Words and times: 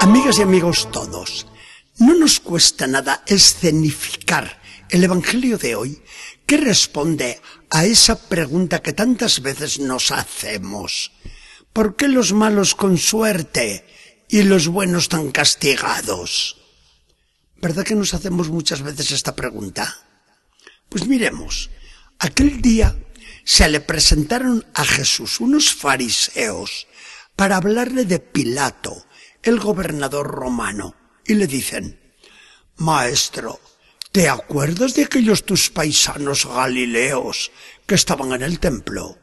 Amigas 0.00 0.38
y 0.38 0.42
amigos 0.42 0.90
todos, 0.90 1.46
no 1.98 2.14
nos 2.14 2.40
cuesta 2.40 2.86
nada 2.86 3.22
escenificar 3.26 4.58
el 4.88 5.04
Evangelio 5.04 5.58
de 5.58 5.74
hoy 5.74 6.02
que 6.46 6.56
responde 6.56 7.38
a 7.68 7.84
esa 7.84 8.16
pregunta 8.18 8.80
que 8.80 8.94
tantas 8.94 9.42
veces 9.42 9.78
nos 9.78 10.10
hacemos. 10.10 11.12
¿Por 11.74 11.96
qué 11.96 12.08
los 12.08 12.32
malos 12.32 12.74
con 12.74 12.96
suerte 12.96 13.86
y 14.26 14.42
los 14.42 14.68
buenos 14.68 15.10
tan 15.10 15.30
castigados? 15.30 16.56
¿Verdad 17.56 17.84
que 17.84 17.94
nos 17.94 18.14
hacemos 18.14 18.48
muchas 18.48 18.80
veces 18.80 19.10
esta 19.10 19.36
pregunta? 19.36 19.98
Pues 20.88 21.06
miremos, 21.06 21.68
aquel 22.18 22.62
día 22.62 22.96
se 23.44 23.68
le 23.68 23.80
presentaron 23.80 24.64
a 24.72 24.86
Jesús 24.86 25.40
unos 25.40 25.74
fariseos 25.74 26.86
para 27.36 27.56
hablarle 27.56 28.06
de 28.06 28.18
Pilato, 28.18 29.06
el 29.42 29.58
gobernador 29.58 30.26
romano, 30.26 30.94
y 31.24 31.34
le 31.34 31.46
dicen, 31.46 32.00
Maestro, 32.76 33.60
¿te 34.12 34.28
acuerdas 34.28 34.94
de 34.94 35.04
aquellos 35.04 35.44
tus 35.44 35.70
paisanos 35.70 36.46
galileos 36.46 37.50
que 37.86 37.94
estaban 37.94 38.32
en 38.32 38.42
el 38.42 38.58
templo? 38.58 39.18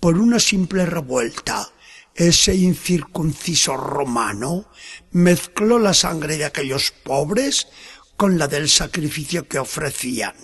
Por 0.00 0.18
una 0.18 0.38
simple 0.38 0.86
revuelta, 0.86 1.70
ese 2.14 2.54
incircunciso 2.54 3.76
romano 3.76 4.70
mezcló 5.12 5.78
la 5.78 5.94
sangre 5.94 6.36
de 6.36 6.44
aquellos 6.44 6.90
pobres 6.90 7.68
con 8.16 8.38
la 8.38 8.48
del 8.48 8.68
sacrificio 8.68 9.46
que 9.46 9.58
ofrecían. 9.58 10.34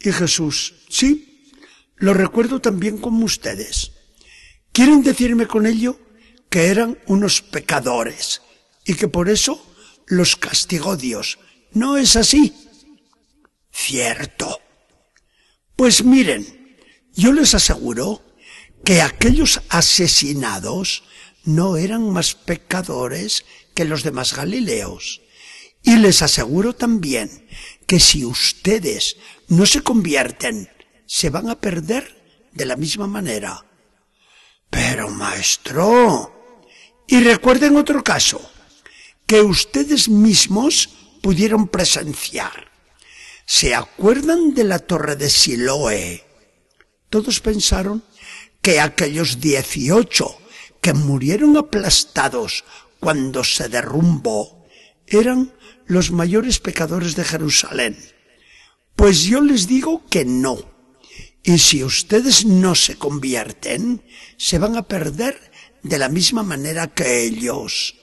Y 0.00 0.12
Jesús, 0.12 0.86
sí, 0.88 1.52
lo 1.96 2.14
recuerdo 2.14 2.60
también 2.60 2.98
como 2.98 3.24
ustedes. 3.24 3.92
¿Quieren 4.72 5.02
decirme 5.02 5.46
con 5.46 5.66
ello 5.66 5.98
que 6.48 6.66
eran 6.66 6.98
unos 7.06 7.42
pecadores 7.42 8.42
y 8.84 8.94
que 8.94 9.08
por 9.08 9.28
eso 9.28 9.64
los 10.06 10.36
castigó 10.36 10.96
Dios. 10.96 11.38
¿No 11.72 11.96
es 11.96 12.16
así? 12.16 12.54
Cierto. 13.70 14.60
Pues 15.76 16.04
miren, 16.04 16.76
yo 17.14 17.32
les 17.32 17.54
aseguro 17.54 18.22
que 18.84 19.02
aquellos 19.02 19.60
asesinados 19.68 21.04
no 21.44 21.76
eran 21.76 22.10
más 22.10 22.34
pecadores 22.34 23.44
que 23.74 23.84
los 23.84 24.02
demás 24.02 24.34
Galileos. 24.34 25.22
Y 25.82 25.96
les 25.96 26.22
aseguro 26.22 26.74
también 26.74 27.46
que 27.86 28.00
si 28.00 28.24
ustedes 28.24 29.16
no 29.48 29.64
se 29.64 29.82
convierten, 29.82 30.68
se 31.06 31.30
van 31.30 31.48
a 31.48 31.60
perder 31.60 32.48
de 32.52 32.66
la 32.66 32.76
misma 32.76 33.06
manera. 33.06 33.64
Pero 34.68 35.08
maestro, 35.08 36.37
y 37.08 37.20
recuerden 37.20 37.76
otro 37.76 38.04
caso 38.04 38.38
que 39.26 39.40
ustedes 39.40 40.08
mismos 40.08 40.90
pudieron 41.22 41.66
presenciar. 41.68 42.70
¿Se 43.46 43.74
acuerdan 43.74 44.54
de 44.54 44.64
la 44.64 44.78
torre 44.78 45.16
de 45.16 45.30
Siloé? 45.30 46.24
Todos 47.08 47.40
pensaron 47.40 48.04
que 48.60 48.78
aquellos 48.78 49.40
dieciocho 49.40 50.38
que 50.82 50.92
murieron 50.92 51.56
aplastados 51.56 52.64
cuando 53.00 53.42
se 53.42 53.68
derrumbó 53.68 54.66
eran 55.06 55.54
los 55.86 56.10
mayores 56.10 56.58
pecadores 56.58 57.16
de 57.16 57.24
Jerusalén. 57.24 57.96
Pues 58.94 59.22
yo 59.22 59.40
les 59.40 59.66
digo 59.66 60.04
que 60.10 60.26
no. 60.26 60.58
Y 61.42 61.58
si 61.58 61.82
ustedes 61.82 62.44
no 62.44 62.74
se 62.74 62.96
convierten, 62.96 64.04
se 64.36 64.58
van 64.58 64.76
a 64.76 64.82
perder 64.82 65.50
de 65.82 65.98
la 65.98 66.08
misma 66.08 66.42
manera 66.42 66.88
que 66.88 67.24
ellos. 67.24 67.94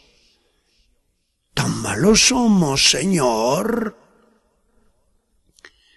¿Tan 1.53 1.81
malos 1.81 2.27
somos, 2.27 2.89
Señor? 2.89 3.97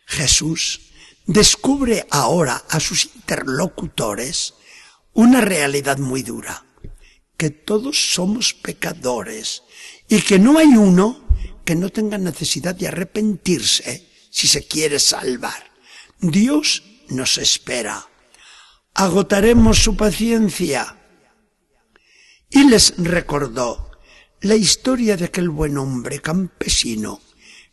Jesús 0.06 0.80
descubre 1.26 2.06
ahora 2.10 2.64
a 2.70 2.80
sus 2.80 3.10
interlocutores 3.14 4.54
una 5.12 5.40
realidad 5.40 5.98
muy 5.98 6.22
dura, 6.22 6.64
que 7.36 7.50
todos 7.50 8.12
somos 8.12 8.54
pecadores 8.54 9.62
y 10.08 10.22
que 10.22 10.38
no 10.38 10.58
hay 10.58 10.68
uno 10.68 11.26
que 11.64 11.74
no 11.74 11.90
tenga 11.90 12.16
necesidad 12.16 12.74
de 12.74 12.88
arrepentirse 12.88 14.08
si 14.30 14.46
se 14.46 14.66
quiere 14.66 14.98
salvar. 14.98 15.70
Dios 16.18 16.82
nos 17.08 17.36
espera. 17.36 18.08
Agotaremos 18.94 19.78
su 19.78 19.96
paciencia 19.96 20.97
y 22.50 22.64
les 22.68 22.94
recordó 22.96 23.90
la 24.40 24.54
historia 24.54 25.16
de 25.16 25.26
aquel 25.26 25.48
buen 25.48 25.78
hombre 25.78 26.20
campesino 26.20 27.20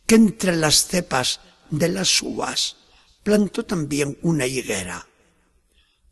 que 0.06 0.16
entre 0.16 0.56
las 0.56 0.86
cepas 0.86 1.40
de 1.70 1.88
las 1.88 2.22
uvas 2.22 2.76
plantó 3.22 3.64
también 3.64 4.18
una 4.22 4.46
higuera. 4.46 5.06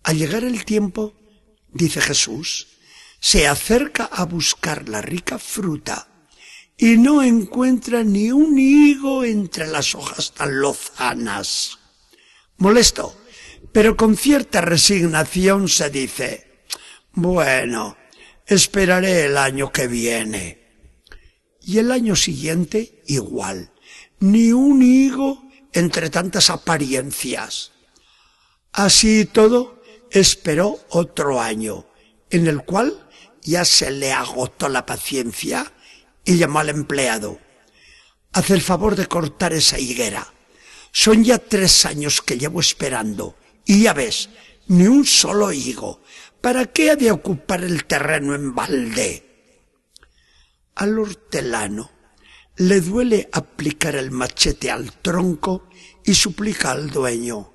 Al 0.03 0.19
llegar 0.19 0.45
el 0.45 0.65
tiempo, 0.65 1.15
dice 1.73 2.01
Jesús, 2.01 2.69
se 3.21 3.49
acerca 3.49 4.05
a 4.05 4.25
buscar 4.25 4.89
la 4.89 5.01
rica 5.01 5.39
fruta 5.39 6.09
y 6.77 6.97
no 6.97 7.23
encuentra 7.23 8.03
ni 8.03 8.33
un 8.33 8.59
higo 8.59 9.25
entre 9.25 9.67
las 9.67 9.95
hojas 9.95 10.33
tan 10.33 10.61
lozanas. 10.61 11.79
Molesto, 12.59 13.17
pero 13.73 13.97
con 13.97 14.17
cierta 14.17 14.61
resignación 14.61 15.69
se 15.69 15.91
dice, 15.91 16.65
bueno, 17.13 17.97
esperaré 18.47 19.27
el 19.27 19.37
año 19.37 19.73
que 19.73 19.87
viene. 19.87 20.65
Y 21.61 21.79
el 21.79 21.91
año 21.91 22.15
siguiente 22.15 23.03
igual, 23.07 23.73
ni 24.21 24.53
un 24.53 24.83
higo 24.83 25.49
entre 25.73 26.11
tantas 26.11 26.51
apariencias. 26.51 27.73
Así 28.73 29.25
todo, 29.25 29.83
esperó 30.11 30.79
otro 30.91 31.41
año, 31.41 31.87
en 32.31 32.47
el 32.47 32.65
cual 32.65 33.09
ya 33.43 33.65
se 33.65 33.91
le 33.91 34.13
agotó 34.13 34.69
la 34.69 34.87
paciencia 34.87 35.73
y 36.25 36.37
llamó 36.37 36.61
al 36.61 36.71
empleado. 36.71 37.39
Haz 38.33 38.51
el 38.51 38.63
favor 38.63 38.97
de 38.97 39.07
cortar 39.07 39.53
esa 39.53 39.79
higuera. 39.79 40.33
Son 40.93 41.25
ya 41.25 41.39
tres 41.39 41.87
años 41.87 42.21
que 42.21 42.39
llevo 42.39 42.61
esperando 42.61 43.37
y 43.65 43.83
ya 43.83 43.93
ves, 43.93 44.29
ni 44.67 44.87
un 44.87 45.05
solo 45.05 45.53
higo. 45.53 46.03
¿Para 46.45 46.67
qué 46.67 46.91
ha 46.91 46.97
de 46.97 47.11
ocupar 47.11 47.65
el 47.65 47.87
terreno 47.87 48.35
en 48.35 48.55
balde? 48.55 49.57
Al 50.75 50.99
hortelano 50.99 51.91
le 52.57 52.83
duele 52.83 53.31
aplicar 53.33 53.97
el 53.97 54.11
machete 54.11 54.71
al 54.71 54.93
tronco 55.01 55.71
y 56.05 56.13
suplica 56.13 56.73
al 56.73 56.91
dueño, 56.91 57.55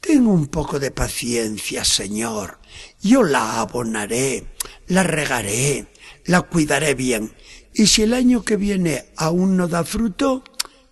Ten 0.00 0.28
un 0.28 0.46
poco 0.46 0.78
de 0.78 0.92
paciencia, 0.92 1.84
señor. 1.84 2.60
Yo 3.00 3.24
la 3.24 3.58
abonaré, 3.58 4.54
la 4.86 5.02
regaré, 5.02 5.88
la 6.26 6.42
cuidaré 6.42 6.94
bien. 6.94 7.34
Y 7.74 7.88
si 7.88 8.02
el 8.02 8.14
año 8.14 8.44
que 8.44 8.56
viene 8.56 9.06
aún 9.16 9.56
no 9.56 9.66
da 9.66 9.82
fruto, 9.82 10.44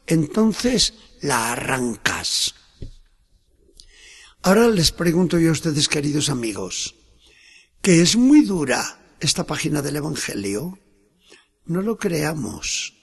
entonces 0.09 0.95
la 1.21 1.53
arrancas. 1.53 2.57
Ahora 4.43 4.67
les 4.67 4.91
pregunto 4.91 5.39
yo 5.39 5.51
a 5.51 5.53
ustedes, 5.53 5.89
queridos 5.89 6.29
amigos, 6.29 6.97
que 7.83 8.03
es 8.03 8.17
muy 8.17 8.43
dura 8.43 8.99
esta 9.21 9.45
página 9.45 9.81
del 9.83 9.97
Evangelio, 9.97 10.79
no 11.65 11.83
lo 11.83 11.97
creamos. 11.97 12.95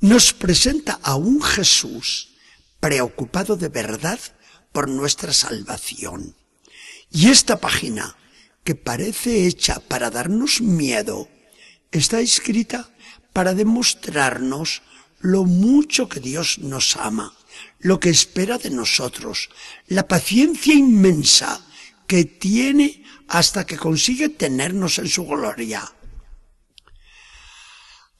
Nos 0.00 0.32
presenta 0.32 0.98
a 1.02 1.16
un 1.16 1.42
Jesús 1.42 2.36
preocupado 2.80 3.56
de 3.56 3.68
verdad 3.68 4.18
por 4.72 4.88
nuestra 4.88 5.32
salvación. 5.32 6.36
Y 7.10 7.28
esta 7.28 7.58
página, 7.58 8.16
que 8.64 8.74
parece 8.74 9.46
hecha 9.46 9.80
para 9.80 10.10
darnos 10.10 10.60
miedo, 10.60 11.28
está 11.90 12.20
escrita 12.20 12.90
para 13.32 13.54
demostrarnos 13.54 14.82
lo 15.20 15.44
mucho 15.44 16.08
que 16.08 16.20
Dios 16.20 16.58
nos 16.58 16.96
ama, 16.96 17.36
lo 17.80 17.98
que 17.98 18.10
espera 18.10 18.56
de 18.58 18.70
nosotros, 18.70 19.50
la 19.86 20.06
paciencia 20.06 20.74
inmensa 20.74 21.60
que 22.06 22.24
tiene 22.24 23.04
hasta 23.28 23.66
que 23.66 23.76
consigue 23.76 24.28
tenernos 24.30 24.98
en 24.98 25.08
su 25.08 25.26
gloria. 25.26 25.92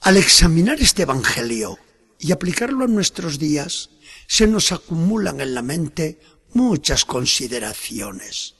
Al 0.00 0.16
examinar 0.16 0.80
este 0.80 1.02
Evangelio 1.02 1.78
y 2.20 2.32
aplicarlo 2.32 2.84
a 2.84 2.88
nuestros 2.88 3.38
días, 3.38 3.90
se 4.26 4.46
nos 4.46 4.70
acumulan 4.72 5.40
en 5.40 5.54
la 5.54 5.62
mente 5.62 6.20
muchas 6.52 7.04
consideraciones. 7.04 8.54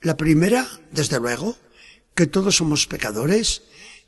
La 0.00 0.16
primera, 0.16 0.68
desde 0.90 1.18
luego, 1.18 1.56
que 2.14 2.26
todos 2.26 2.56
somos 2.56 2.86
pecadores 2.86 3.62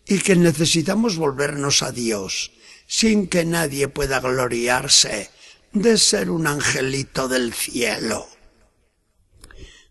y 0.07 0.19
que 0.19 0.37
necesitamos 0.37 1.17
volvernos 1.17 1.83
a 1.83 1.93
Dios, 1.93 2.53
sin 2.87 3.27
que 3.29 3.45
nadie 3.45 3.89
pueda 3.89 4.21
gloriarse 4.21 5.31
de 5.73 5.97
ser 5.97 6.31
un 6.31 6.47
angelito 6.47 7.29
del 7.29 7.55
cielo. 7.55 8.29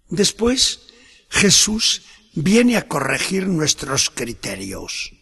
Después, 0.09 0.92
Jesús 1.33 2.03
viene 2.35 2.77
a 2.77 2.87
corregir 2.87 3.47
nuestros 3.47 4.11
criterios. 4.11 5.13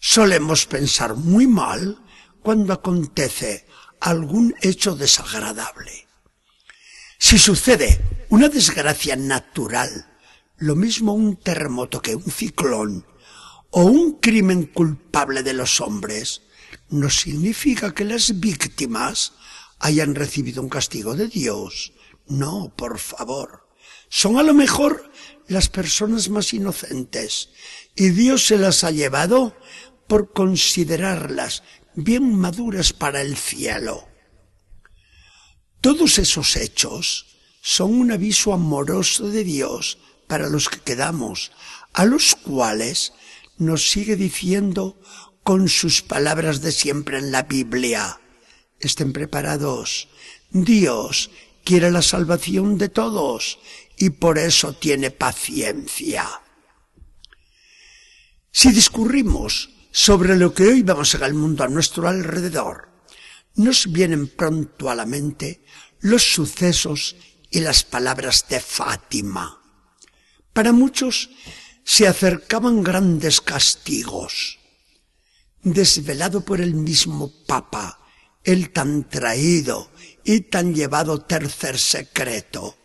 Solemos 0.00 0.64
pensar 0.64 1.14
muy 1.14 1.46
mal 1.46 2.02
cuando 2.42 2.72
acontece 2.72 3.66
algún 4.00 4.54
hecho 4.62 4.96
desagradable. 4.96 6.08
Si 7.18 7.38
sucede 7.38 8.00
una 8.30 8.48
desgracia 8.48 9.14
natural, 9.14 10.18
lo 10.56 10.74
mismo 10.74 11.12
un 11.12 11.36
terremoto 11.36 12.00
que 12.00 12.16
un 12.16 12.30
ciclón, 12.30 13.06
o 13.70 13.84
un 13.84 14.18
crimen 14.20 14.64
culpable 14.64 15.42
de 15.42 15.52
los 15.52 15.82
hombres, 15.82 16.42
no 16.88 17.10
significa 17.10 17.92
que 17.92 18.04
las 18.04 18.40
víctimas 18.40 19.34
hayan 19.78 20.14
recibido 20.14 20.62
un 20.62 20.70
castigo 20.70 21.14
de 21.14 21.28
Dios. 21.28 21.92
No, 22.26 22.72
por 22.74 22.98
favor. 22.98 23.61
Son 24.14 24.38
a 24.38 24.42
lo 24.42 24.52
mejor 24.52 25.10
las 25.48 25.70
personas 25.70 26.28
más 26.28 26.52
inocentes 26.52 27.48
y 27.96 28.10
Dios 28.10 28.44
se 28.46 28.58
las 28.58 28.84
ha 28.84 28.90
llevado 28.90 29.56
por 30.06 30.34
considerarlas 30.34 31.62
bien 31.94 32.34
maduras 32.34 32.92
para 32.92 33.22
el 33.22 33.38
cielo. 33.38 34.06
Todos 35.80 36.18
esos 36.18 36.56
hechos 36.56 37.38
son 37.62 37.94
un 37.94 38.12
aviso 38.12 38.52
amoroso 38.52 39.30
de 39.30 39.44
Dios 39.44 39.96
para 40.26 40.50
los 40.50 40.68
que 40.68 40.80
quedamos, 40.80 41.50
a 41.94 42.04
los 42.04 42.34
cuales 42.34 43.14
nos 43.56 43.88
sigue 43.88 44.16
diciendo 44.16 45.00
con 45.42 45.70
sus 45.70 46.02
palabras 46.02 46.60
de 46.60 46.72
siempre 46.72 47.16
en 47.16 47.32
la 47.32 47.44
Biblia. 47.44 48.20
Estén 48.78 49.14
preparados. 49.14 50.08
Dios 50.50 51.30
quiere 51.64 51.90
la 51.90 52.02
salvación 52.02 52.78
de 52.78 52.88
todos 52.88 53.58
y 54.02 54.10
por 54.10 54.36
eso 54.36 54.72
tiene 54.72 55.12
paciencia. 55.12 56.28
Si 58.50 58.72
discurrimos 58.72 59.70
sobre 59.92 60.34
lo 60.34 60.52
que 60.52 60.64
hoy 60.64 60.82
vamos 60.82 61.14
en 61.14 61.22
el 61.22 61.34
mundo 61.34 61.62
a 61.62 61.68
nuestro 61.68 62.08
alrededor, 62.08 62.88
nos 63.54 63.92
vienen 63.92 64.26
pronto 64.26 64.90
a 64.90 64.96
la 64.96 65.06
mente 65.06 65.64
los 66.00 66.24
sucesos 66.34 67.14
y 67.48 67.60
las 67.60 67.84
palabras 67.84 68.46
de 68.48 68.58
Fátima. 68.58 69.62
Para 70.52 70.72
muchos 70.72 71.30
se 71.84 72.08
acercaban 72.08 72.82
grandes 72.82 73.40
castigos. 73.40 74.58
Desvelado 75.62 76.44
por 76.44 76.60
el 76.60 76.74
mismo 76.74 77.30
Papa, 77.46 78.00
el 78.42 78.70
tan 78.70 79.08
traído 79.08 79.92
y 80.24 80.40
tan 80.40 80.74
llevado 80.74 81.22
tercer 81.22 81.78
secreto, 81.78 82.81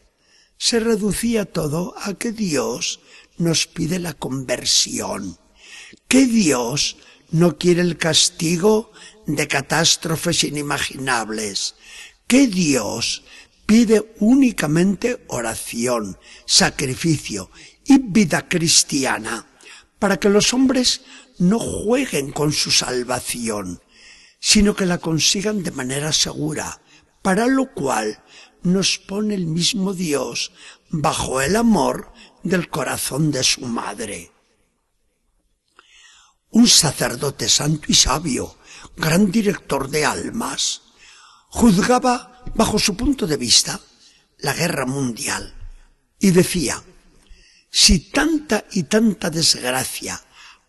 se 0.58 0.80
reducía 0.80 1.46
todo 1.46 1.94
a 1.98 2.16
que 2.16 2.32
Dios 2.32 3.00
nos 3.38 3.68
pide 3.68 4.00
la 4.00 4.14
conversión, 4.14 5.38
que 6.08 6.26
Dios 6.26 6.98
no 7.30 7.58
quiere 7.58 7.82
el 7.82 7.98
castigo 7.98 8.92
de 9.26 9.48
catástrofes 9.48 10.44
inimaginables, 10.44 11.76
que 12.26 12.48
Dios 12.48 13.24
pide 13.66 14.14
únicamente 14.20 15.26
oración, 15.28 16.18
sacrificio 16.46 17.52
y 17.86 18.00
vida 18.00 18.48
cristiana, 18.48 19.46
para 20.00 20.18
que 20.18 20.30
los 20.30 20.54
hombres 20.54 21.02
no 21.38 21.60
jueguen 21.60 22.32
con 22.32 22.54
su 22.54 22.72
salvación, 22.72 23.82
sino 24.40 24.76
que 24.76 24.86
la 24.86 24.98
consigan 25.00 25.64
de 25.64 25.72
manera 25.72 26.14
segura, 26.14 26.82
para 27.22 27.48
lo 27.48 27.74
cual 27.74 28.24
nos 28.68 28.98
pone 28.98 29.34
el 29.36 29.48
mismo 29.48 29.94
Dios 29.94 30.52
bajo 30.90 31.42
el 31.42 31.56
amor 31.56 32.12
del 32.44 32.70
corazón 32.70 33.32
de 33.32 33.44
su 33.44 33.62
madre. 33.62 34.32
Un 36.50 36.68
sacerdote 36.68 37.50
santo 37.50 37.86
y 37.88 37.94
sabio, 37.94 38.58
gran 38.96 39.32
director 39.32 39.90
de 39.90 40.06
almas, 40.06 40.82
juzgaba 41.50 42.44
bajo 42.56 42.78
su 42.80 42.96
punto 42.96 43.26
de 43.28 43.38
vista 43.38 43.80
la 44.40 44.54
guerra 44.54 44.86
mundial 44.86 45.54
y 46.20 46.32
decía, 46.32 46.84
si 47.70 48.12
tanta 48.12 48.66
y 48.72 48.84
tanta 48.84 49.30
desgracia 49.30 50.22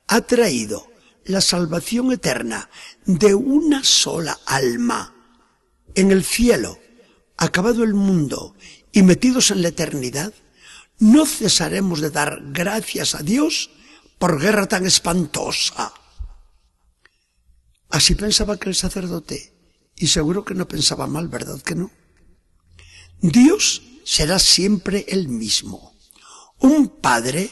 ha 0.07 0.21
traído 0.23 0.91
la 1.25 1.41
salvación 1.41 2.13
eterna 2.13 2.69
de 3.05 3.35
una 3.35 3.85
sola 3.85 4.39
alma 4.47 5.15
en 5.95 6.11
el 6.11 6.25
cielo, 6.25 6.79
acabado 7.39 7.85
el 7.85 7.95
mundo 7.95 8.55
y 8.93 9.03
metidos 9.03 9.51
en 9.51 9.63
la 9.63 9.69
eternidad, 9.69 10.35
no 10.99 11.25
cesaremos 11.25 12.01
de 12.01 12.11
dar 12.11 12.41
gracias 12.53 13.15
a 13.15 13.23
Dios 13.23 13.71
por 14.19 14.41
guerra 14.41 14.67
tan 14.67 14.85
espantosa. 14.85 15.93
Así 17.89 18.15
pensaba 18.17 18.59
que 18.59 18.69
el 18.69 18.75
sacerdote, 18.75 19.55
y 19.97 20.09
seguro 20.09 20.45
que 20.45 20.55
no 20.55 20.69
pensaba 20.69 21.07
mal, 21.07 21.29
¿verdad 21.29 21.63
que 21.63 21.77
no? 21.77 21.91
Dios 23.21 23.83
será 24.05 24.39
siempre 24.39 25.07
el 25.09 25.29
mismo, 25.29 25.95
un 26.59 26.89
Padre 26.89 27.51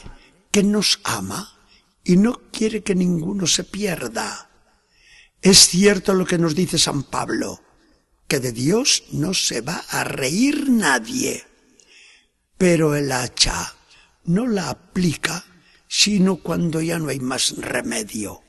que 0.51 0.63
nos 0.63 0.99
ama 1.03 1.57
y 2.03 2.17
no 2.17 2.41
quiere 2.51 2.83
que 2.83 2.95
ninguno 2.95 3.47
se 3.47 3.63
pierda. 3.63 4.49
Es 5.41 5.67
cierto 5.67 6.13
lo 6.13 6.25
que 6.25 6.37
nos 6.37 6.55
dice 6.55 6.77
San 6.77 7.03
Pablo, 7.03 7.61
que 8.27 8.39
de 8.39 8.51
Dios 8.51 9.03
no 9.11 9.33
se 9.33 9.61
va 9.61 9.83
a 9.89 10.03
reír 10.03 10.69
nadie. 10.69 11.45
Pero 12.57 12.95
el 12.95 13.11
hacha 13.11 13.75
no 14.25 14.47
la 14.47 14.69
aplica 14.69 15.45
sino 15.87 16.37
cuando 16.37 16.81
ya 16.81 16.99
no 16.99 17.09
hay 17.09 17.19
más 17.19 17.55
remedio. 17.57 18.43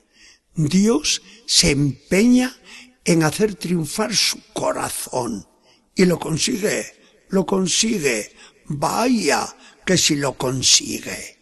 Dios 0.54 1.22
se 1.46 1.70
empeña 1.70 2.56
en 3.04 3.22
hacer 3.22 3.54
triunfar 3.54 4.14
su 4.14 4.40
corazón 4.52 5.46
y 5.94 6.04
lo 6.04 6.18
consigue, 6.18 7.24
lo 7.28 7.46
consigue. 7.46 8.34
Vaya 8.66 9.56
que 9.86 9.96
si 9.96 10.16
lo 10.16 10.34
consigue. 10.34 11.38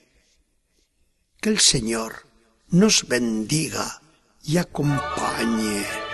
Que 1.40 1.48
el 1.48 1.60
Señor 1.60 2.26
nos 2.68 3.08
bendiga 3.08 4.00
y 4.44 4.58
acompañe. 4.58 6.05